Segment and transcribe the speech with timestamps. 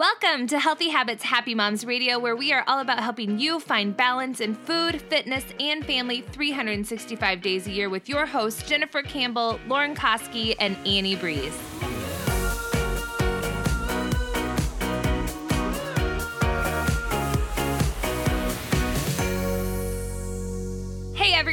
[0.00, 3.94] Welcome to Healthy Habits Happy Moms Radio, where we are all about helping you find
[3.94, 9.60] balance in food, fitness, and family 365 days a year with your hosts, Jennifer Campbell,
[9.68, 11.89] Lauren Koski, and Annie Brees.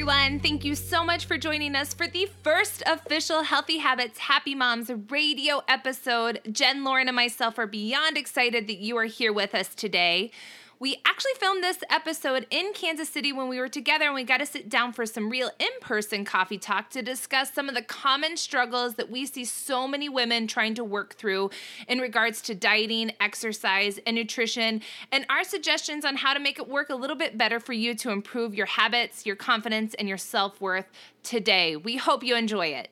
[0.09, 4.55] Everyone, thank you so much for joining us for the first official Healthy Habits Happy
[4.55, 6.39] Moms radio episode.
[6.49, 10.31] Jen, Lauren, and myself are beyond excited that you are here with us today.
[10.79, 14.37] We actually filmed this episode in Kansas City when we were together, and we got
[14.37, 17.81] to sit down for some real in person coffee talk to discuss some of the
[17.81, 21.49] common struggles that we see so many women trying to work through
[21.87, 26.67] in regards to dieting, exercise, and nutrition, and our suggestions on how to make it
[26.67, 30.17] work a little bit better for you to improve your habits, your confidence, and your
[30.17, 30.85] self worth
[31.23, 31.75] today.
[31.75, 32.89] We hope you enjoy it.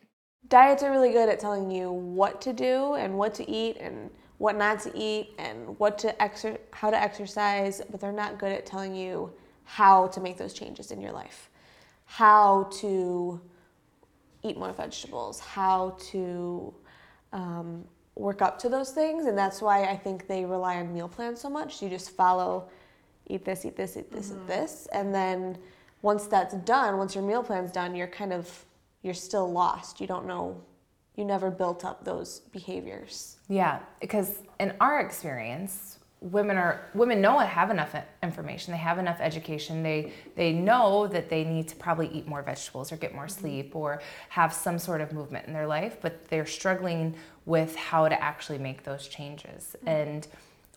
[0.48, 4.10] Diets are really good at telling you what to do and what to eat and
[4.38, 8.52] what not to eat and what to exer- how to exercise, but they're not good
[8.52, 9.32] at telling you
[9.64, 11.50] how to make those changes in your life.
[12.06, 13.40] How to
[14.44, 16.74] eat more vegetables, how to
[17.34, 17.84] um,
[18.16, 21.42] work up to those things, and that's why I think they rely on meal plans
[21.42, 21.82] so much.
[21.82, 22.70] You just follow,
[23.28, 24.42] eat this, eat this, eat this, mm-hmm.
[24.42, 25.58] eat this, and then
[26.02, 28.66] once that's done, once your meal plan's done, you're kind of
[29.02, 30.02] you're still lost.
[30.02, 30.62] You don't know
[31.16, 33.38] you never built up those behaviors.
[33.48, 38.72] Yeah, because in our experience, women are women know I have enough information.
[38.72, 39.84] They have enough education.
[39.84, 43.40] They they know that they need to probably eat more vegetables or get more mm-hmm.
[43.42, 48.08] sleep or have some sort of movement in their life, but they're struggling with how
[48.08, 49.76] to actually make those changes.
[49.78, 49.88] Mm-hmm.
[49.88, 50.28] And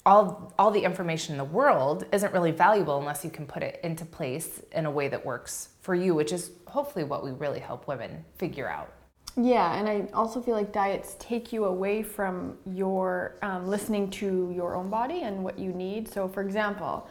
[0.07, 3.81] all all the information in the world isn't really valuable unless you can put it
[3.83, 7.61] into place in a way that works for you, which is hopefully what we really
[7.61, 8.93] help women figure out.
[9.41, 14.53] Yeah, and I also feel like diets take you away from your um, listening to
[14.55, 16.13] your own body and what you need.
[16.13, 17.09] So, for example,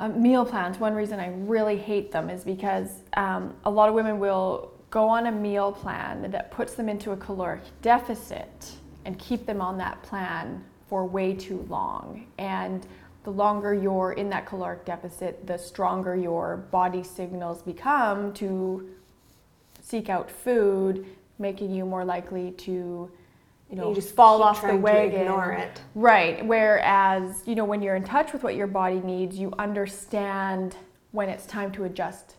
[0.00, 0.80] um, meal plans.
[0.80, 5.08] One reason I really hate them is because um, a lot of women will go
[5.08, 8.72] on a meal plan that puts them into a caloric deficit
[9.04, 12.26] and keep them on that plan for way too long.
[12.38, 12.84] And
[13.22, 18.88] the longer you're in that caloric deficit, the stronger your body signals become to
[19.94, 21.06] seek out food,
[21.38, 23.08] making you more likely to
[23.70, 25.20] you know, you just fall off the wagon.
[25.20, 25.80] ignore it.
[25.94, 26.44] Right.
[26.44, 30.76] Whereas, you know, when you're in touch with what your body needs, you understand
[31.12, 32.34] when it's time to adjust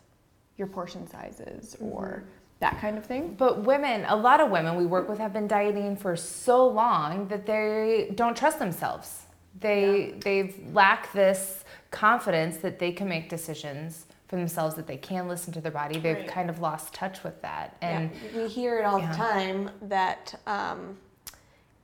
[0.58, 2.30] your portion sizes or mm-hmm.
[2.60, 3.36] that kind of thing.
[3.38, 7.28] But women, a lot of women we work with have been dieting for so long
[7.30, 9.24] that they don't trust themselves.
[9.60, 10.16] They yeah.
[10.20, 15.54] they lack this confidence that they can make decisions for themselves that they can listen
[15.54, 16.00] to their body.
[16.00, 16.28] They've right.
[16.28, 17.78] kind of lost touch with that.
[17.82, 18.42] And yeah.
[18.44, 19.12] we hear it all yeah.
[19.12, 20.98] the time that um,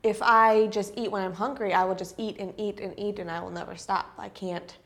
[0.03, 3.19] if I just eat when I'm hungry, I will just eat and eat and eat
[3.19, 4.13] and I will never stop.
[4.17, 4.77] I can't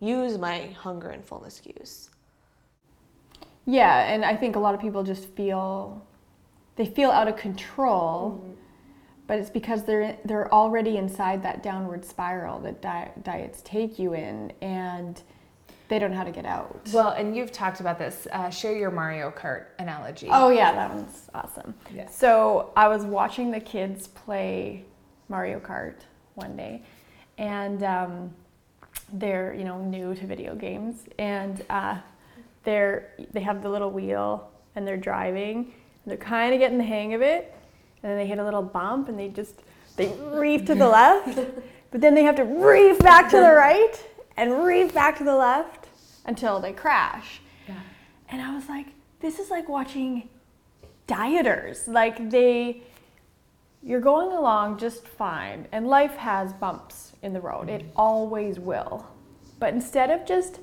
[0.00, 2.10] use my hunger and fullness cues.
[3.66, 6.06] Yeah, and I think a lot of people just feel
[6.76, 8.40] they feel out of control.
[8.42, 8.52] Mm-hmm.
[9.26, 14.14] But it's because they're they're already inside that downward spiral that diet, diets take you
[14.14, 15.20] in, and
[15.88, 16.80] they don't know how to get out.
[16.92, 18.26] Well, and you've talked about this.
[18.32, 20.28] Uh, share your Mario Kart analogy.
[20.30, 21.74] Oh yeah, that one's awesome.
[21.94, 22.08] Yeah.
[22.08, 24.84] So I was watching the kids play
[25.28, 25.96] Mario Kart
[26.34, 26.82] one day,
[27.38, 28.34] and um,
[29.12, 31.98] they're you know new to video games, and uh,
[32.64, 35.72] they're they have the little wheel and they're driving.
[36.04, 37.54] And they're kind of getting the hang of it,
[38.02, 39.54] and then they hit a little bump and they just
[39.96, 41.38] they reef to the left,
[41.90, 44.04] but then they have to reef back to the right
[44.36, 45.88] and reef back to the left
[46.24, 47.40] until they crash.
[47.68, 47.74] Yeah.
[48.28, 48.86] And I was like,
[49.20, 50.28] this is like watching
[51.08, 51.88] dieters.
[51.88, 52.82] Like they
[53.82, 57.68] you're going along just fine and life has bumps in the road.
[57.68, 59.06] It always will.
[59.58, 60.60] But instead of just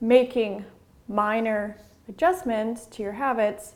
[0.00, 0.64] making
[1.06, 1.76] minor
[2.08, 3.74] adjustments to your habits,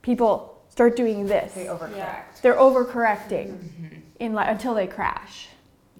[0.00, 1.52] people start doing this.
[1.52, 1.96] They overcorrect.
[1.96, 2.22] Yeah.
[2.40, 3.96] They're overcorrecting mm-hmm.
[4.18, 5.48] in li- until they crash.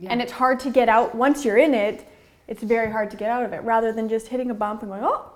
[0.01, 0.11] Yeah.
[0.11, 2.09] And it's hard to get out once you're in it
[2.53, 4.91] it's very hard to get out of it rather than just hitting a bump and
[4.91, 5.33] going, oh,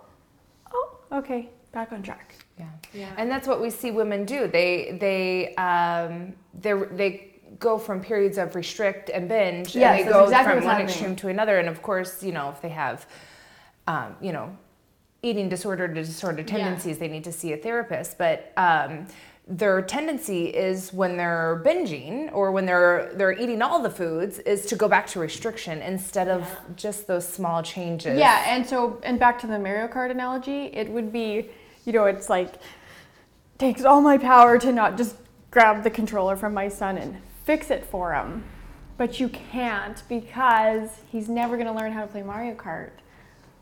[0.74, 2.34] oh, okay, back on track.
[2.58, 2.66] Yeah.
[2.92, 3.10] yeah.
[3.16, 4.48] And that's what we see women do.
[4.48, 10.12] They they um, they they go from periods of restrict and binge, yes, and they
[10.12, 10.88] go exactly from one happening.
[10.88, 11.58] extreme to another.
[11.58, 13.06] And of course, you know, if they have,
[13.86, 14.54] um, you know,
[15.22, 17.00] eating disorder to disorder tendencies, yeah.
[17.00, 18.18] they need to see a therapist.
[18.18, 19.06] But um,
[19.48, 24.66] their tendency is when they're binging or when they're they're eating all the foods is
[24.66, 26.58] to go back to restriction instead of yeah.
[26.74, 28.18] just those small changes.
[28.18, 31.48] Yeah, and so and back to the Mario Kart analogy, it would be,
[31.84, 32.54] you know, it's like
[33.58, 35.16] takes all my power to not just
[35.52, 38.42] grab the controller from my son and fix it for him.
[38.98, 42.90] but you can't because he's never going to learn how to play Mario Kart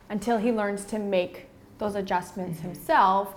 [0.08, 1.48] until he learns to make
[1.78, 2.68] those adjustments Mm-hmm.
[2.68, 3.34] himself,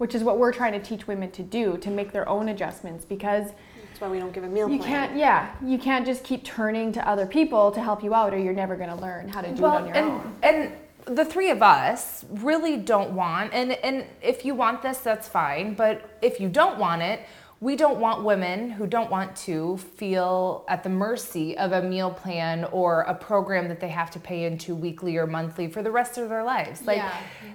[0.00, 3.04] which is what we're trying to teach women to do, to make their own adjustments
[3.04, 3.48] because
[3.84, 5.08] That's why we don't give a meal you plan.
[5.08, 8.38] can't yeah, you can't just keep turning to other people to help you out or
[8.38, 10.36] you're never going to learn how to do it on your and, own.
[10.42, 10.72] And
[11.04, 15.74] the three of us really don't want, and, and if you want this, that's fine.
[15.74, 17.20] But if you don't want it,
[17.60, 22.10] we don't want women who don't want to feel at the mercy of a meal
[22.10, 25.90] plan or a program that they have to pay into weekly or monthly for the
[25.90, 26.86] rest of their lives.
[26.86, 27.12] Like, Yeah.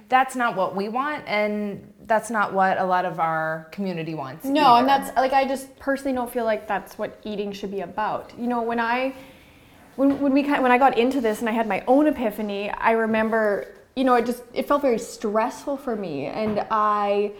[0.08, 4.44] that's not what we want, and that's not what a lot of our community wants.
[4.44, 7.80] No, and that's like I just personally don't feel like that's what eating should be
[7.80, 8.32] about.
[8.38, 9.14] You know, when I
[9.96, 12.70] when when we kind when I got into this and I had my own epiphany,
[12.70, 17.32] I remember, you know, it just it felt very stressful for me and I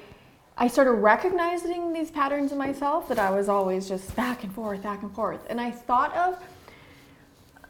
[0.59, 4.83] I started recognizing these patterns in myself that I was always just back and forth,
[4.83, 5.47] back and forth.
[5.49, 6.43] And I thought of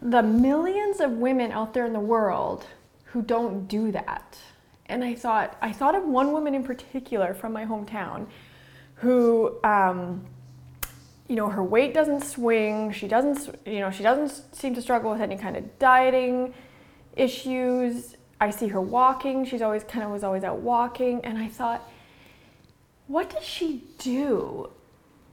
[0.01, 2.65] the millions of women out there in the world
[3.07, 4.39] who don't do that.
[4.88, 8.27] And I thought I thought of one woman in particular from my hometown
[8.97, 10.25] who um,
[11.29, 12.93] you know her weight doesn't swing.
[12.93, 16.55] She doesn't you know she doesn't seem to struggle with any kind of dieting
[17.17, 18.17] issues.
[18.41, 19.44] I see her walking.
[19.44, 21.25] She's always kind of was always out walking.
[21.25, 21.88] And i thought
[23.09, 24.71] what does she do?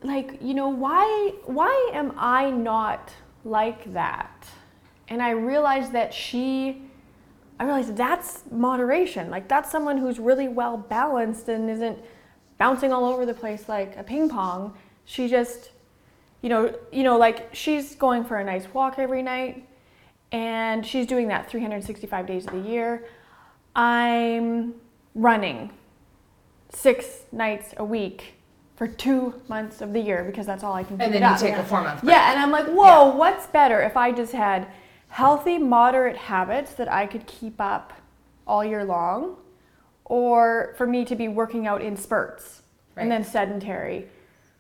[0.02, 3.14] Like you know why why am i not
[3.46, 4.48] like that?
[5.10, 6.82] And i realized that she
[7.64, 11.98] i realized that's moderation like that's someone who's really well balanced and isn't
[12.58, 14.74] bouncing all over the place like a ping pong
[15.06, 15.72] she just
[16.42, 19.66] you know you know like she's going for a nice walk every night
[20.34, 23.06] and she's doing that 365 days of the year
[23.76, 24.74] i'm
[25.16, 25.72] running
[26.70, 28.34] six nights a week
[28.76, 31.40] for two months of the year because that's all I can And then you up.
[31.40, 32.12] take a four month break.
[32.12, 34.68] Yeah, and I'm like, whoa, what's better if I just had
[35.14, 37.94] healthy, moderate habits that I could keep up
[38.48, 39.38] all year long,
[40.06, 42.64] or for me to be working out in spurts
[42.98, 44.08] and then sedentary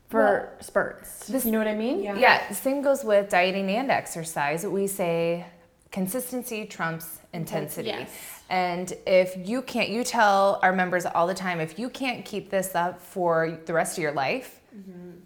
[0.10, 1.26] for spurts.
[1.26, 2.04] This- you know what I mean?
[2.04, 2.16] Yeah.
[2.18, 4.64] Yeah, same goes with dieting and exercise.
[4.64, 5.48] We say
[5.92, 7.90] consistency trumps intensity.
[7.90, 8.12] Yes.
[8.50, 12.52] And if you can't, you tell our members all the time, if you can't keep
[12.52, 15.18] this up for the rest of your life, mm-hmm.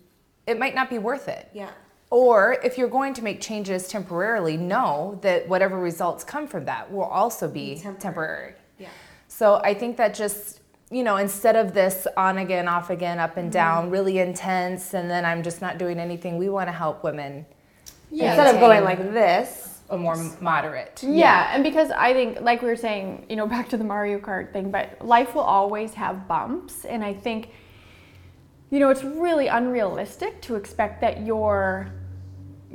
[0.45, 1.49] it might not be worth it.
[1.53, 1.71] Yeah.
[2.09, 6.91] Or if you're going to make changes temporarily, know that whatever results come from that
[6.91, 7.99] will also be Temporary.
[7.99, 8.53] temporary.
[8.79, 8.89] Yeah.
[9.27, 13.35] So I think that just, you know, instead of this on again, off again, up
[13.35, 13.91] and down, mm-hmm.
[13.91, 17.45] really intense, and then I'm just not doing anything, we want to help women
[18.09, 18.29] Yeah.
[18.31, 21.03] Instead of going like this, a more moderate.
[21.03, 24.17] Yeah, and because I think, like we were saying, you know, back to the Mario
[24.19, 27.49] Kart thing, but life will always have bumps, and I think,
[28.69, 31.91] you know, it's really unrealistic to expect that your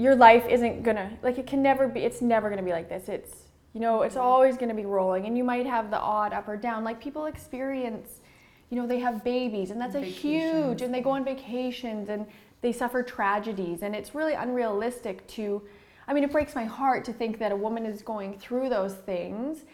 [0.03, 2.01] your life isn't gonna like it can never be.
[2.01, 3.09] It's never gonna be like this.
[3.09, 3.35] It's
[3.73, 4.25] you know, it's mm-hmm.
[4.25, 6.83] always gonna be rolling, and you might have the odd up or down.
[6.83, 8.21] Like people experience,
[8.69, 12.27] you know, they have babies, and that's a huge, and they go on vacations, and
[12.63, 15.63] they suffer tragedies, and it's really unrealistic to.
[16.09, 18.95] I mean, it breaks my heart to think that a woman is going through those
[18.95, 19.65] things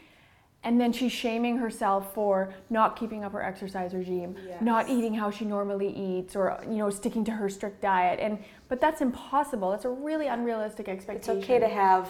[0.65, 5.31] and then she's shaming herself for not keeping up her exercise regime, not eating how
[5.31, 8.19] she normally eats or you know, sticking to her strict diet.
[8.21, 8.39] And
[8.69, 9.71] but that's impossible.
[9.71, 11.39] That's a really unrealistic expectation.
[11.39, 12.09] it's okay to have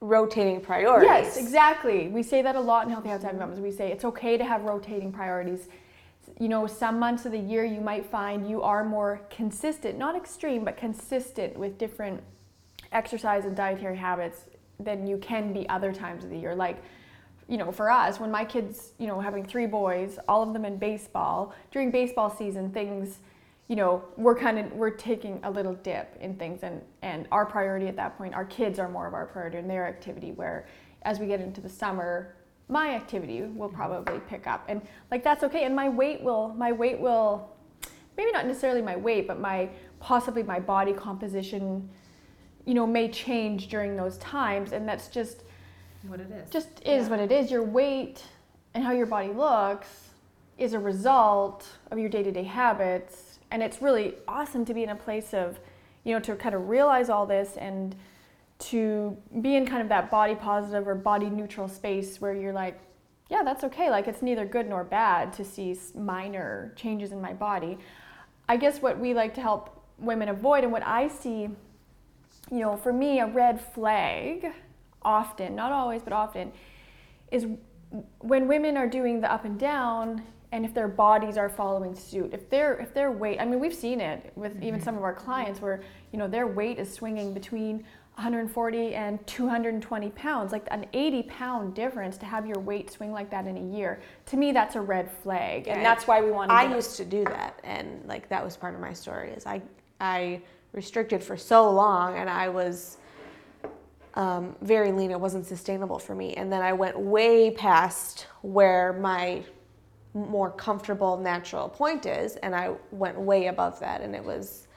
[0.00, 1.08] rotating priorities.
[1.08, 2.08] Yes, exactly.
[2.08, 3.58] We say that a lot in Healthy Happy Moms.
[3.58, 5.68] We say it's okay to have rotating priorities.
[6.38, 10.14] You know, some months of the year you might find you are more consistent, not
[10.14, 12.22] extreme, but consistent with different
[12.92, 14.44] exercise and dietary habits
[14.78, 16.54] than you can be other times of the year.
[16.54, 16.82] Like,
[17.48, 20.64] you know, for us, when my kids, you know, having three boys, all of them
[20.64, 23.20] in baseball, during baseball season, things,
[23.68, 27.46] you know, we're kind of we're taking a little dip in things, and and our
[27.46, 30.32] priority at that point, our kids are more of our priority in their activity.
[30.32, 30.66] Where
[31.02, 32.34] as we get into the summer,
[32.68, 33.76] my activity will mm-hmm.
[33.76, 37.56] probably pick up, and like that's okay, and my weight will my weight will
[38.16, 39.68] maybe not necessarily my weight, but my
[40.00, 41.88] possibly my body composition,
[42.64, 45.44] you know, may change during those times, and that's just
[46.08, 46.50] What it is.
[46.50, 47.50] just is what it is.
[47.50, 48.22] Your weight
[48.74, 50.10] and how your body looks
[50.58, 54.96] is a result of your day-to-day habits, and it's really awesome to be in a
[54.96, 55.58] place of,
[56.04, 57.94] you know, to kind of realize all this and
[58.58, 62.78] to be in kind of that body positive or body neutral space where you're like,
[63.28, 63.90] yeah, that's okay.
[63.90, 67.76] Like it's neither good nor bad to see minor changes in my body.
[68.48, 71.48] I guess what we like to help women avoid and what I see,
[72.50, 74.52] you know, for me, a red flag
[75.06, 76.52] often, not always, but often,
[77.30, 77.46] is
[78.18, 80.22] when women are doing the up and down
[80.52, 83.74] and if their bodies are following suit if their if their weight i mean we've
[83.74, 84.84] seen it with even mm-hmm.
[84.84, 85.80] some of our clients where
[86.12, 87.84] you know their weight is swinging between
[88.16, 93.28] 140 and 220 pounds, like an 80 pound difference to have your weight swing like
[93.28, 94.00] that in a year.
[94.26, 96.54] To me, that's a red flag, and that's why we want to.
[96.54, 99.32] I used to do that, and like that was part of my story.
[99.32, 99.60] Is I
[100.00, 100.40] I
[100.72, 102.96] restricted for so long, and I was
[104.16, 105.10] um, very lean.
[105.12, 109.44] It wasn't sustainable for me, and then I went way past where my
[110.14, 114.68] more comfortable natural point is, and I went way above that, and it was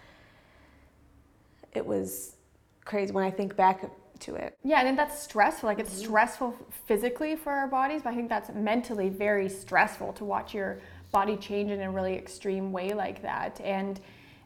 [1.74, 2.36] it was
[2.86, 3.90] crazy when I think back
[4.22, 4.58] to it.
[4.64, 5.68] Yeah, and then that's stressful.
[5.68, 5.80] Like Mm-hmm.
[5.80, 6.54] it's stressful
[6.86, 10.80] physically for our bodies, but I think that's mentally very stressful to watch your
[11.12, 13.60] body change in a really extreme way like that.
[13.64, 14.00] And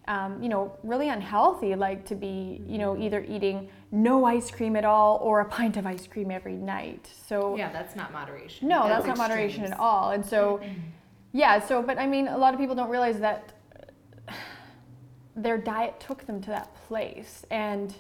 [0.08, 4.76] um, you know, really unhealthy, like to be, you know, either eating no ice cream
[4.76, 7.10] at all or a pint of ice cream every night.
[7.28, 8.68] So Yeah, that's not moderation.
[8.68, 10.12] no, that's not moderation at all.
[10.12, 10.60] And so,
[11.32, 13.54] yeah, so, but I mean, a lot of people don't realize that
[15.36, 17.94] their diet took them to that place, and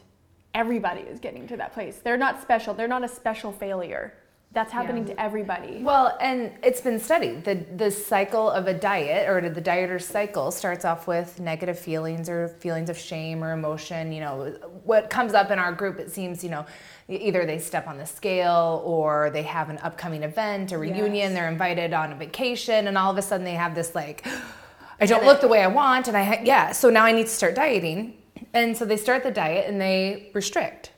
[0.54, 1.98] everybody is getting to that place.
[2.04, 4.14] They're not special, they're not a special failure.
[4.54, 5.80] That's happening to everybody.
[5.82, 7.44] Well, and it's been studied.
[7.44, 12.30] The the cycle of a diet or the dieter's cycle starts off with negative feelings
[12.30, 14.12] or feelings of shame or emotion.
[14.12, 14.52] You know,
[14.84, 16.68] what comes up in our group, it seems, you know,
[17.10, 21.34] either they step on the scale or they have an upcoming event, a reunion, Yes.
[21.34, 24.24] they're invited on a vacation, and all of a sudden they have this like,
[25.02, 27.24] I don't look the way I want, and I ha- yeah, so now I need
[27.24, 28.18] to start dieting,
[28.54, 30.92] and so they start the diet and they restrict.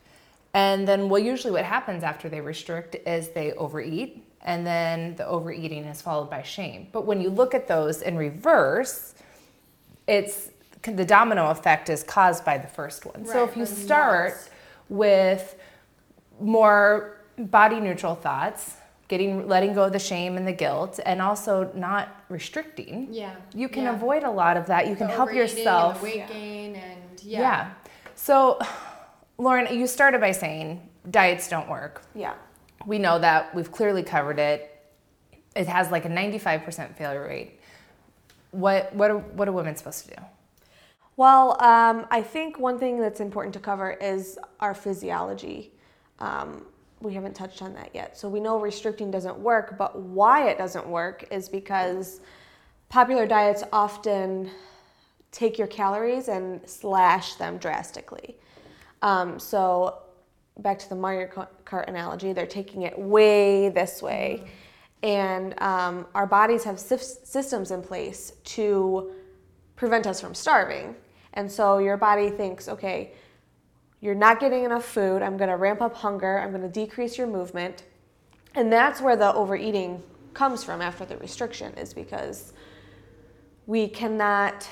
[0.55, 5.27] And then, well, usually what happens after they restrict is they overeat, and then the
[5.27, 6.87] overeating is followed by shame.
[6.93, 9.15] But when you look at those in reverse,
[10.07, 10.49] it's
[10.81, 13.25] the domino effect is caused by the first one.
[13.25, 14.49] so if you start nuts.
[14.87, 15.55] with
[16.39, 18.75] more body neutral thoughts,
[19.09, 23.67] getting letting go of the shame and the guilt, and also not restricting, Yeah, you
[23.67, 23.93] can yeah.
[23.93, 24.87] avoid a lot of that.
[24.87, 26.01] You can help yourself.
[26.01, 27.39] weight gain and yeah.
[27.41, 27.71] Yeah.
[28.15, 28.57] So,
[29.37, 32.03] Lauren, you started by saying diets don't work.
[32.13, 32.35] Yeah.
[32.85, 33.53] We know that.
[33.53, 34.71] We've clearly covered it.
[35.55, 37.59] It has like a 95% failure rate.
[38.51, 40.21] What what are, what are women supposed to do?
[41.17, 45.71] Well, um, I think one thing that's important to cover is our physiology.
[46.19, 46.65] Um,
[47.01, 48.17] we haven't touched on that yet.
[48.17, 52.19] So we know restricting doesn't work, but why it doesn't work is because
[52.89, 54.49] popular diets often
[55.31, 58.37] take your calories and slash them drastically.
[59.01, 59.99] Um, so
[60.59, 61.27] back to the Mario
[61.65, 64.47] Kart analogy, they're taking it way this way.
[65.03, 69.11] And um, our bodies have sys- systems in place to
[69.75, 70.95] prevent us from starving.
[71.33, 73.11] And so your body thinks, okay,
[74.01, 75.21] you're not getting enough food.
[75.21, 76.39] I'm going to ramp up hunger.
[76.39, 77.83] I'm going to decrease your movement.
[78.55, 80.01] And that's where the overeating
[80.33, 82.53] comes from after the restriction, is because
[83.67, 84.67] we cannot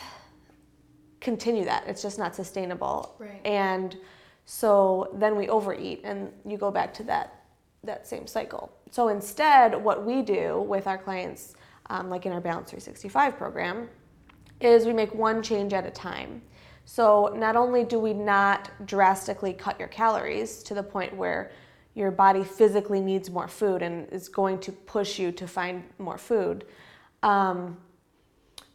[1.24, 1.86] continue that.
[1.88, 3.16] It's just not sustainable.
[3.18, 3.42] Right.
[3.46, 3.98] And
[4.46, 7.40] so then we overeat and you go back to that
[7.86, 8.72] that same cycle.
[8.92, 11.54] So instead, what we do with our clients,
[11.90, 13.90] um, like in our Balance 365 program,
[14.62, 16.42] is we make one change at a time.
[16.86, 21.52] So not only do we not drastically cut your calories to the point where
[21.94, 26.18] your body physically needs more food and is going to push you to find more
[26.18, 26.66] food,
[27.22, 27.78] um,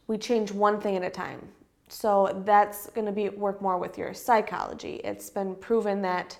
[0.05, 1.47] we change one thing at a time.
[1.89, 5.01] So that's going to be work more with your psychology.
[5.03, 6.37] It's been proven that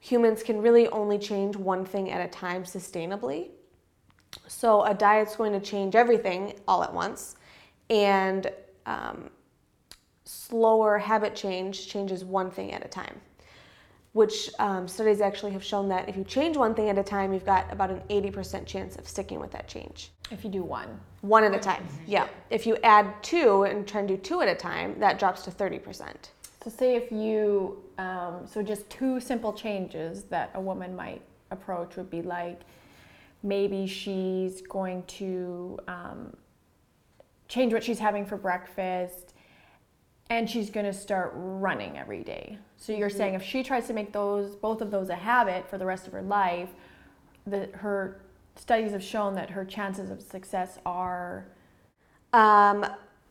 [0.00, 3.48] humans can really only change one thing at a time sustainably.
[4.46, 7.36] So a diet's going to change everything all at once,
[7.88, 8.50] and
[8.84, 9.30] um,
[10.24, 13.20] slower habit change changes one thing at a time.
[14.14, 17.32] Which um, studies actually have shown that if you change one thing at a time,
[17.32, 20.12] you've got about an 80% chance of sticking with that change.
[20.30, 21.00] If you do one.
[21.22, 21.86] One at a time.
[22.06, 22.28] Yeah.
[22.48, 25.50] If you add two and try and do two at a time, that drops to
[25.50, 26.14] 30%.
[26.62, 31.96] So say if you, um, so just two simple changes that a woman might approach
[31.96, 32.60] would be like,
[33.42, 36.34] maybe she's going to um,
[37.48, 39.33] change what she's having for breakfast,
[40.30, 42.58] and she's going to start running every day.
[42.76, 45.78] So you're saying if she tries to make those both of those a habit for
[45.78, 46.70] the rest of her life,
[47.46, 48.20] that her
[48.56, 51.46] studies have shown that her chances of success are
[52.32, 52.86] Um,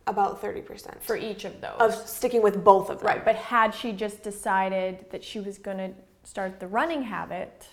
[0.06, 1.76] about 30% for each of those.
[1.80, 3.08] of sticking with both of them.
[3.08, 5.92] Right, but had she just decided that she was going to
[6.24, 7.68] start the running habit,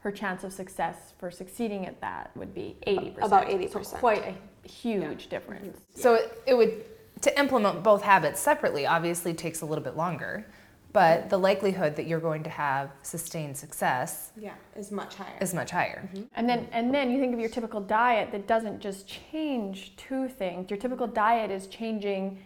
[0.00, 3.22] her chance of success for succeeding at that would be 80%.
[3.22, 3.92] About 80%.
[3.98, 5.78] quite a huge difference.
[5.94, 6.84] So it, it would
[7.22, 10.46] to implement both habits separately obviously takes a little bit longer,
[10.92, 15.38] but the likelihood that you're going to have sustained success Yeah, is much higher.
[15.40, 16.08] is much higher.
[16.12, 16.24] Mm-hmm.
[16.34, 20.28] And then and then you think of your typical diet that doesn't just change two
[20.28, 20.70] things.
[20.70, 22.38] Your typical diet is changing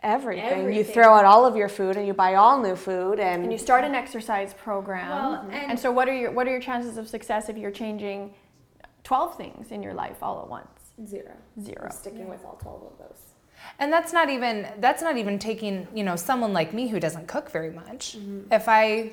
[0.00, 0.72] everything.
[0.72, 3.52] You throw out all of your food and you buy all new food and, and
[3.52, 5.10] you start an exercise program.
[5.10, 5.50] Well, mm-hmm.
[5.50, 8.34] and, and- so what are your what are your chances of success if you're changing
[9.04, 10.66] 12 things in your life all at once?
[11.06, 11.32] Zero.
[11.60, 11.82] Zero.
[11.84, 13.33] I'm sticking with all 12 of those.
[13.78, 17.28] And that's not even that's not even taking, you know, someone like me who doesn't
[17.28, 18.16] cook very much.
[18.16, 18.52] Mm-hmm.
[18.52, 19.12] If I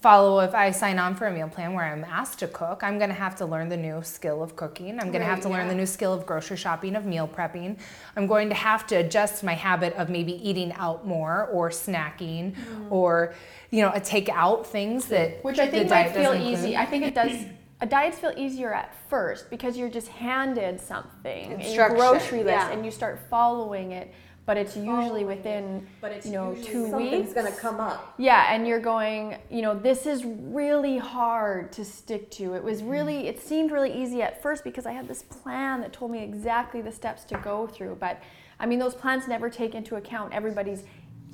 [0.00, 2.98] follow if I sign on for a meal plan where I'm asked to cook, I'm
[2.98, 5.00] going to have to learn the new skill of cooking.
[5.00, 7.78] I'm going to have to learn the new skill of grocery shopping, of meal prepping.
[8.16, 12.54] I'm going to have to adjust my habit of maybe eating out more or snacking
[12.54, 12.92] mm-hmm.
[12.92, 13.34] or
[13.70, 16.76] you know, a take out things that Which I think might feel easy.
[16.76, 17.32] I think it does.
[17.82, 22.48] A diets feel easier at first because you're just handed something, in your grocery list,
[22.48, 22.70] yeah.
[22.70, 24.12] and you start following it.
[24.46, 27.32] But it's usually within, But it's you know, usually two something's weeks.
[27.34, 28.14] gonna come up.
[28.18, 32.54] Yeah, and you're going, you know, this is really hard to stick to.
[32.54, 32.90] It was mm-hmm.
[32.90, 36.22] really, it seemed really easy at first because I had this plan that told me
[36.22, 37.96] exactly the steps to go through.
[38.00, 38.20] But
[38.58, 40.82] I mean, those plans never take into account everybody's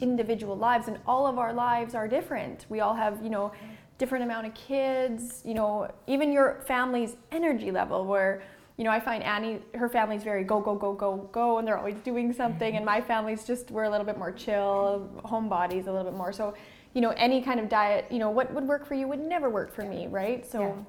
[0.00, 2.66] individual lives, and all of our lives are different.
[2.68, 3.52] We all have, you know,
[3.98, 8.42] different amount of kids, you know, even your family's energy level where
[8.76, 11.78] you know, I find Annie, her family's very go, go, go, go, go, and they're
[11.78, 12.68] always doing something.
[12.68, 12.76] Mm-hmm.
[12.76, 16.30] And my family's just, we're a little bit more chill, homebodies a little bit more.
[16.30, 16.54] So,
[16.92, 19.48] you know, any kind of diet, you know, what would work for you would never
[19.48, 20.44] work for me, right?
[20.50, 20.86] So,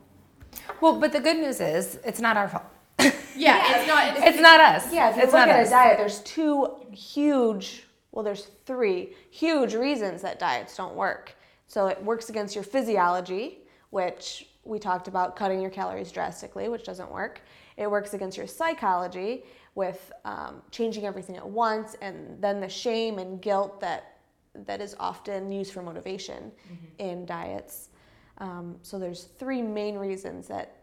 [0.82, 2.66] Well, but the good news is it's not our fault.
[3.36, 4.94] yeah, it's not, It's not us.
[4.94, 5.68] Yeah, if you it's look not at us.
[5.68, 11.37] a diet, there's two huge, well, there's three huge reasons that diets don't work.
[11.68, 13.60] So it works against your physiology,
[13.90, 17.42] which we talked about cutting your calories drastically, which doesn't work.
[17.78, 19.46] It works against your psychology
[19.76, 24.18] with um, changing everything at once, and then the shame and guilt that
[24.66, 26.52] that is often used for motivation
[26.98, 27.90] in diets.
[28.40, 30.78] Um, so there's three main reasons that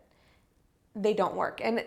[0.95, 1.61] they don't work.
[1.63, 1.85] And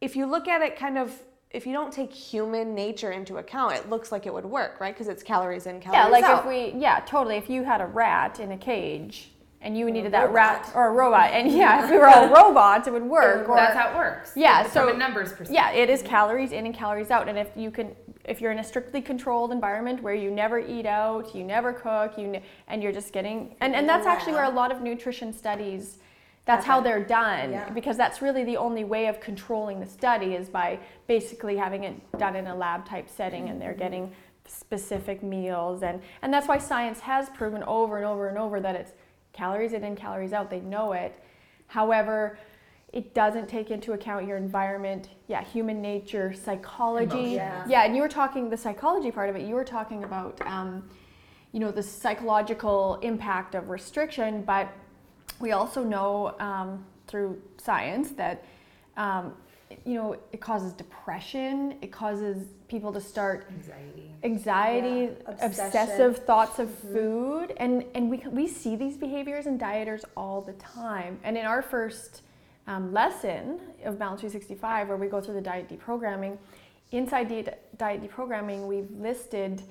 [0.00, 1.12] if you look at it kind of
[1.52, 4.94] if you don't take human nature into account, it looks like it would work, right?
[4.94, 6.06] Because it's calories in, calories out.
[6.06, 6.40] yeah, like out.
[6.40, 7.36] if we, yeah, totally.
[7.36, 9.30] If you had a rat in a cage
[9.60, 12.88] and you needed that rat or a robot, and yeah, if we were all robots,
[12.88, 13.48] it would work.
[13.50, 14.32] Or, That's how it works.
[14.34, 15.54] Yeah, From so- a numbers perspective.
[15.54, 16.08] Yeah, it is mm-hmm.
[16.08, 17.28] calories in and calories out.
[17.28, 20.86] And if you can, if you're in a strictly controlled environment where you never eat
[20.86, 24.44] out, you never cook, you ne- and you're just getting, and, and that's actually where
[24.44, 25.98] a lot of nutrition studies,
[26.44, 27.70] that's how they're done Yeah.
[27.70, 32.18] because that's really the only way of controlling the study is by basically having it
[32.18, 34.12] done in a lab type setting and they're getting
[34.46, 38.74] specific meals and and that's why science has proven over and over and over that
[38.74, 38.92] it's
[39.32, 40.50] calories in and calories out.
[40.50, 41.18] They know it.
[41.66, 42.38] However,
[42.92, 47.36] it doesn't take into account your environment, yeah, human nature, psychology.
[47.36, 47.70] Emotions.
[47.70, 49.46] Yeah, and you were talking the psychology part of it.
[49.46, 50.88] You were talking about, um,
[51.52, 54.68] you know, the psychological impact of restriction, but
[55.42, 58.44] we also know um, through science that,
[58.96, 59.34] um,
[59.84, 61.76] you know, it causes depression.
[61.82, 64.10] It causes people to start Anxiety.
[64.22, 70.04] anxiety, Yeah, obsessive thoughts of food, and and we we see these behaviors in dieters
[70.16, 71.18] all the time.
[71.24, 72.22] And in our first
[72.66, 76.38] um, lesson of Balance 365, where we go through the diet deprogramming,
[76.92, 79.62] inside the diet deprogramming, we've listed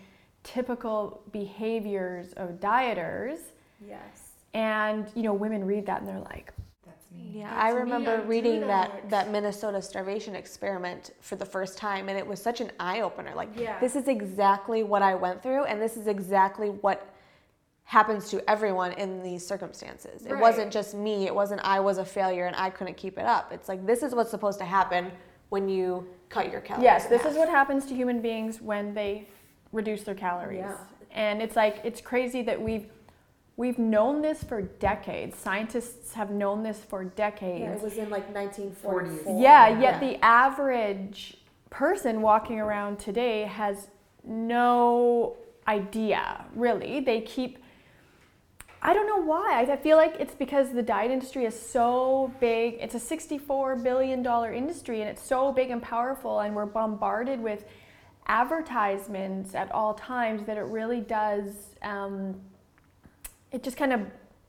[0.43, 3.39] typical behaviors of dieters,
[3.87, 4.20] Yes.
[4.53, 6.53] And you know, women read that and they're like,
[6.85, 7.31] That's me.
[7.39, 8.91] Yeah, I That's me, remember I reading that.
[8.91, 9.09] that.
[9.09, 13.33] that Minnesota starvation experiment for the first time, and it was such an eye opener.
[13.35, 13.79] Like, Yeah.
[13.79, 17.07] this is exactly what I went through, and this is exactly what
[17.83, 20.25] happens to everyone in these circumstances.
[20.25, 21.25] It wasn't just me.
[21.27, 23.51] It wasn't I was a failure and I couldn't keep it up.
[23.51, 25.11] It's like this is what's supposed to happen
[25.49, 26.83] when you cut your calories.
[26.85, 27.31] Yes, this half.
[27.31, 29.27] is what happens to human beings when they
[29.73, 30.59] reduce their calories.
[30.59, 30.77] Yeah.
[31.11, 32.85] And it's like it's crazy that we've
[33.61, 35.37] we've known this for decades.
[35.37, 37.81] Scientists have known this for Yeah, decades.
[37.81, 39.39] it was in like 1944.
[39.39, 41.37] Yeah, yet the average
[41.69, 43.87] person walking around today has
[44.23, 47.01] no idea, really.
[47.01, 47.59] They keep
[48.83, 49.67] I don't know why.
[49.71, 52.77] I feel like it's because the diet industry is so big.
[52.79, 57.63] It's a $64 billion industry and it's so big and powerful, and we're bombarded with
[58.25, 62.41] advertisements at all times that it really does, um,
[63.51, 64.01] it just kind of,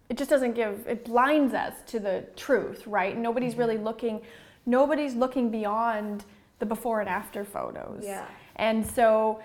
[0.08, 3.16] it just doesn't give, it blinds us to the truth, right?
[3.16, 3.60] Nobody's mm-hmm.
[3.60, 4.22] really looking,
[4.66, 6.24] nobody's looking beyond
[6.58, 8.02] the before and after photos.
[8.04, 8.26] Yeah.
[8.56, 9.40] And so,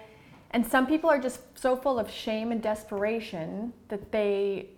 [0.51, 4.69] and some people are just so full of shame and desperation that they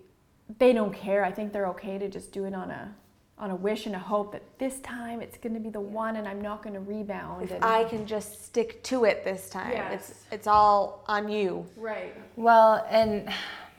[0.57, 1.23] they don't care.
[1.23, 2.95] I think they're okay to just do it on a
[3.37, 6.17] on a wish and a hope that this time it's going to be the one
[6.17, 7.43] and I'm not going to rebound.
[7.43, 11.65] If and, I can just stick to it this time, it's it's all on you.
[11.77, 12.15] right.
[12.35, 13.29] Well, and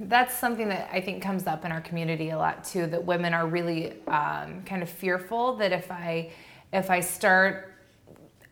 [0.00, 2.86] that's something that I think comes up in our community a lot too.
[2.86, 6.30] That women are really um, kind of fearful that if I
[6.72, 7.66] if I start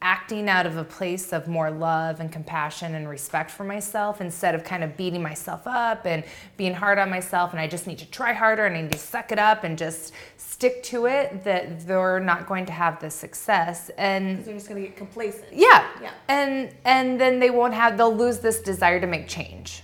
[0.00, 4.54] acting out of a place of more love and compassion and respect for myself instead
[4.54, 6.22] of kind of beating myself up and
[6.56, 8.98] being hard on myself and I just need to try harder and I need to
[8.98, 13.10] suck it up and just stick to it that they're not going to have the
[13.10, 15.46] success and They're just gonna get complacent.
[15.52, 15.88] yeah.
[16.00, 16.10] Yeah.
[16.28, 19.82] And and then they won't have they'll lose this desire to make change.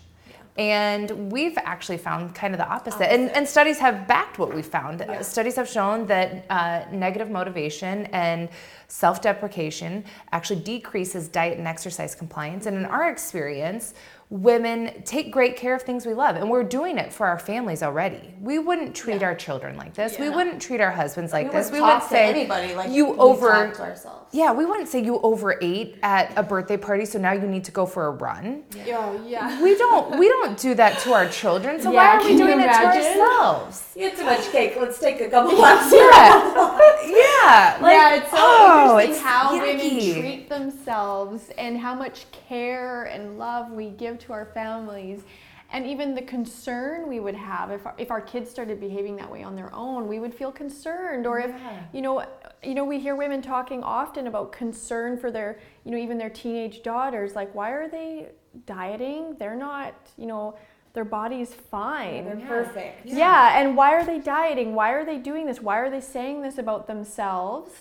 [0.57, 3.13] And we've actually found kind of the opposite.
[3.13, 5.03] And, and studies have backed what we found.
[5.03, 8.49] Uh, Studies have shown that uh, negative motivation and
[8.87, 12.67] self deprecation actually decreases diet and exercise compliance.
[12.67, 13.95] And in our experience,
[14.31, 16.37] women take great care of things we love.
[16.37, 18.35] And we're doing it for our families already.
[18.41, 20.19] We wouldn't treat our children like this.
[20.19, 21.67] We wouldn't treat our husbands like this.
[21.67, 23.51] wouldn't We would talk to say, anybody like you we over.
[23.51, 24.21] talk to ourselves.
[24.33, 27.71] Yeah, we wouldn't say you overate at a birthday party, so now you need to
[27.71, 28.65] go for a run.
[28.89, 29.63] Oh yeah.
[29.63, 31.81] We don't we don't do that to our children.
[31.81, 33.93] So Yeah, why are we doing it to ourselves?
[33.95, 34.75] You had too much cake.
[34.81, 35.93] Let's take a couple laps.
[35.93, 36.01] Yeah.
[37.07, 37.34] yeah.
[37.81, 39.61] Like, yeah, it's so oh, interesting it's how yucky.
[39.61, 45.23] women treat themselves and how much care and love we give to our families.
[45.71, 49.31] And even the concern we would have if our, if our kids started behaving that
[49.31, 51.27] way on their own, we would feel concerned.
[51.27, 51.53] Or if
[51.93, 52.25] you know,
[52.63, 56.31] you know, we hear women talking often about concern for their, you know, even their
[56.31, 57.35] teenage daughters.
[57.35, 58.29] Like, why are they
[58.67, 59.35] dieting?
[59.39, 60.57] They're not, you know,
[60.95, 62.25] their body's fine.
[62.25, 63.05] They're perfect.
[63.07, 63.59] Yeah.
[63.61, 64.75] and why are they dieting?
[64.75, 65.61] Why are they doing this?
[65.61, 67.73] Why are they saying this about themselves?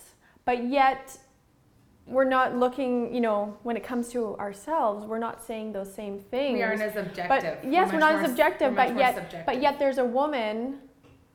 [0.46, 1.18] But yet,
[2.06, 6.20] we're not looking, you know, when it comes to ourselves, we're not saying those same
[6.20, 6.56] things.
[6.56, 7.30] We aren't as objective.
[7.30, 9.46] But We're yes, we're not more- as objective, but yet, subjective.
[9.46, 10.80] but yet there's a woman,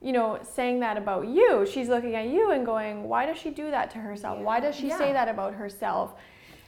[0.02, 1.64] you know, saying that about you.
[1.64, 4.40] She's looking at you and going, "Why does she do that to herself?
[4.40, 6.14] Why does she say that about herself?"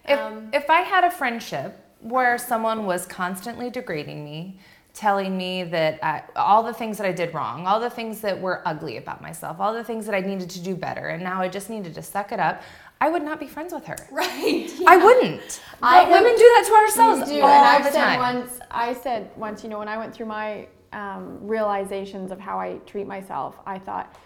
[0.09, 4.59] If, Um, if I had a friendship where someone was constantly degrading me,
[4.93, 8.41] telling me that I, all the things that I did wrong, all the things that
[8.41, 11.41] were ugly about myself, all the things that I needed to do better, and now
[11.41, 12.63] I just needed to suck it up,
[13.01, 13.97] I would not be friends with her.
[14.11, 14.71] Right.
[14.87, 15.63] I wouldn't.
[15.83, 18.19] I but women do that to ourselves do, all and I the said time.
[18.19, 18.61] once.
[18.71, 22.79] I said once, you know, when I went through my um, realizations of how I
[22.87, 24.17] treat myself, I thought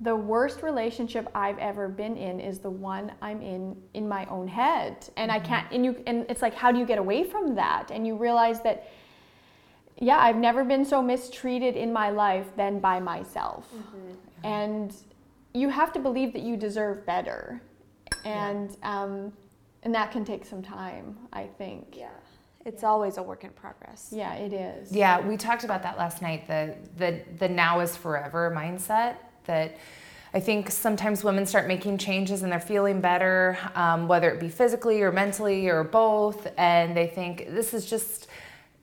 [0.00, 4.48] the worst relationship I've ever been in is the one I'm in in my own
[4.48, 5.66] head, and I can't.
[5.72, 7.90] And you, and it's like, how do you get away from that?
[7.92, 8.90] And you realize that.
[10.02, 13.72] Yeah, I've never been so mistreated in my life than by myself.
[14.42, 14.92] And
[15.54, 17.62] you have to believe that you deserve better.
[18.24, 19.32] And um,
[19.84, 21.94] and that can take some time, I think.
[21.96, 22.08] Yeah.
[22.64, 24.08] It's always a work in progress.
[24.12, 24.90] Yeah, it is.
[24.92, 26.48] Yeah, we talked about that last night.
[26.48, 29.16] The the the now is forever mindset.
[29.44, 29.76] That
[30.34, 34.48] I think sometimes women start making changes and they're feeling better, um, whether it be
[34.48, 38.28] physically or mentally or both, and they think this is just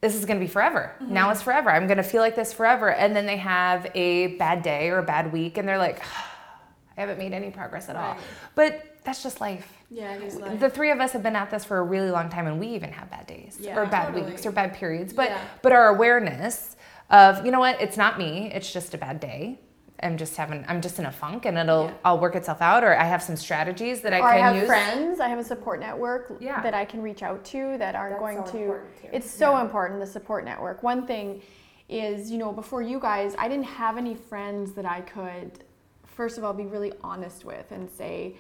[0.02, 0.94] this is going to be forever.
[1.02, 1.14] Mm-hmm.
[1.14, 1.70] Now it's forever.
[1.70, 5.00] I'm going to feel like this forever, and then they have a bad day or
[5.00, 6.02] a bad week, and they're like,
[6.98, 8.18] I haven't made any progress at all."
[8.56, 9.72] But that's just life.
[9.90, 12.12] Yeah, it is like The three of us have been at this for a really
[12.12, 14.30] long time, and we even have bad days Yeah, or bad totally.
[14.32, 15.14] weeks or bad periods.
[15.14, 15.42] But Yeah.
[15.62, 16.76] but our awareness
[17.10, 18.52] of you know what, it's not me.
[18.54, 19.60] It's just a bad day.
[20.02, 20.64] I'm just having.
[20.68, 21.94] I'm just in a funk, and it'll Yeah.
[22.06, 22.84] I'll work itself out.
[22.84, 24.66] Or I have some strategies that I Or can I have use.
[24.68, 26.62] friends, I have a support network Yeah.
[26.62, 29.16] that I can reach out to that aren't That's going so to.
[29.16, 30.84] It's so important, the support network.
[30.84, 31.42] One thing
[31.90, 35.64] is, you know, before you guys, I didn't have any friends that I could,
[36.06, 38.36] first of all, be really honest with and say,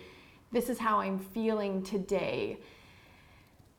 [0.52, 2.58] this is how I'm feeling today.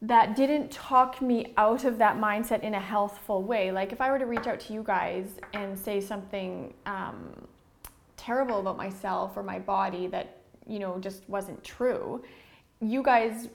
[0.03, 3.71] That didn't talk me out of that mindset in a healthful way.
[3.71, 7.47] Like if I were to reach out to you guys and say something um,
[8.21, 12.23] terrible about myself or my body that you know just wasn't true.
[12.81, 13.49] You guys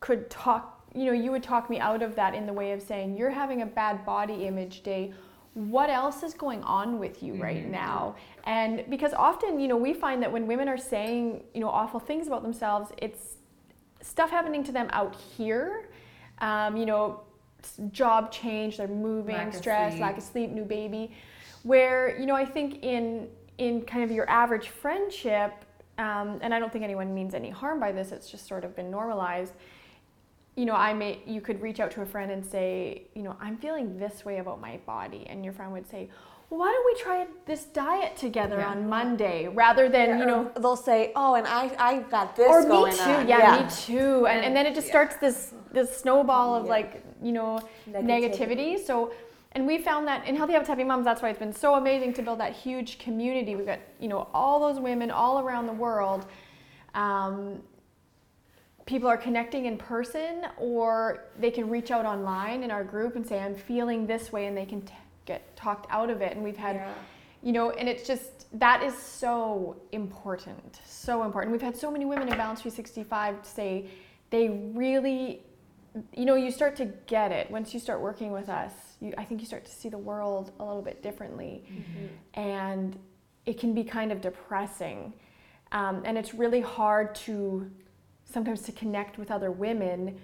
[0.00, 2.82] could talk you know you would talk me out of that in the way of
[2.82, 5.12] saying you're having a bad body image day.
[5.54, 8.14] What else is going on with you right now?
[8.44, 12.00] And because often you know we find that when women are saying you know awful
[12.00, 13.36] things about themselves it's
[14.02, 15.90] stuff happening to them out here.
[16.38, 17.20] Um, you know
[17.92, 20.02] job change they're moving Lack stress sleep.
[20.02, 21.12] lack of sleep new baby.
[21.62, 23.28] Where you know i think in
[23.60, 25.52] in kind of your average friendship
[25.98, 28.74] um, and i don't think anyone means any harm by this it's just sort of
[28.74, 29.52] been normalized
[30.56, 33.36] you know i may you could reach out to a friend and say you know
[33.40, 36.08] i'm feeling this way about my body and your friend would say
[36.48, 38.70] well, why don't we try this diet together Yeah.
[38.70, 42.62] on monday rather than you know they'll say, "Oh, and I I got this or
[42.62, 46.56] me too on." yeah, me too and, and then it just starts this this snowball
[46.56, 48.06] of like you know negativity.
[48.16, 48.84] Negativity.
[48.84, 49.12] so
[49.52, 52.12] and we found that in healthy habits happy moms that's why it's been so amazing
[52.14, 53.56] to build that huge community.
[53.56, 56.26] We've got you know all those women all around the world
[56.94, 57.60] um,
[58.86, 63.24] people are connecting in person or they can reach out online in our group and
[63.26, 64.94] say i'm feeling this way and they can t-
[65.26, 66.32] get talked out of it.
[66.34, 66.92] And we've had Yeah.
[67.42, 71.50] you know and it's just that is so important so important.
[71.52, 73.86] We've had so many women in balance 365 say
[74.30, 75.42] they really,
[76.14, 77.50] you know, you start to get it.
[77.50, 78.72] Once you start working with us.
[79.00, 81.64] You, I think you start to see the world a little bit differently,
[82.34, 82.98] and
[83.46, 85.14] it can be kind of depressing,
[85.72, 87.70] um, and it's really hard to
[88.24, 90.18] sometimes to connect with other women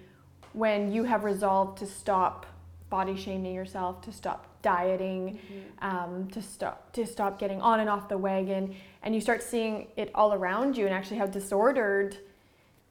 [0.53, 2.45] when you have resolved to stop
[2.89, 5.39] body shaming yourself, to stop dieting,
[5.81, 9.87] um, to stop to stop getting on and off the wagon, and you start seeing
[9.97, 12.17] it all around you, and actually how disordered,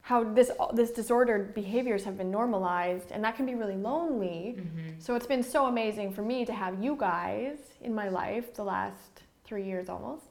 [0.06, 4.56] how this this disordered behaviors have been normalized, and that can be really lonely.
[5.00, 8.62] So it's been so amazing for me to have you guys in my life the
[8.62, 10.26] last three years almost,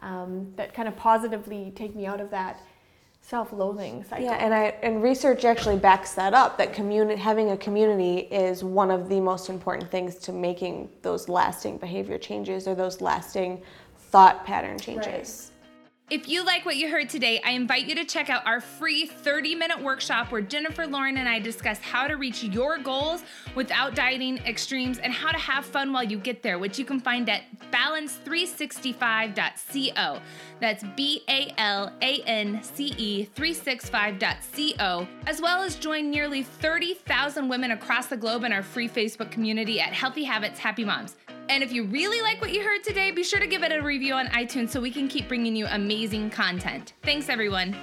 [0.00, 2.58] um, that kind of positively take me out of that
[3.20, 4.24] self-loathing cycle.
[4.24, 6.56] Yeah, and I and research actually backs that up.
[6.56, 11.28] That community, having a community, is one of the most important things to making those
[11.28, 13.60] lasting behavior changes or those lasting
[14.10, 15.52] thought pattern changes.
[16.10, 19.04] If you like what you heard today, I invite you to check out our free
[19.04, 23.22] 30 minute workshop where Jennifer, Lauren, and I discuss how to reach your goals
[23.54, 26.98] without dieting extremes and how to have fun while you get there, which you can
[26.98, 30.20] find at balance365.co.
[30.60, 37.50] That's B A L A N C E 365.co, as well as join nearly 30,000
[37.50, 41.16] women across the globe in our free Facebook community at Healthy Habits Happy Moms.
[41.48, 43.82] And if you really like what you heard today, be sure to give it a
[43.82, 46.92] review on iTunes so we can keep bringing you amazing content.
[47.02, 47.74] Thanks, everyone.